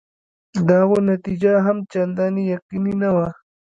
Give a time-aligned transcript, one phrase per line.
[0.67, 3.29] د هغو نتیجه هم چنداني یقیني نه وي.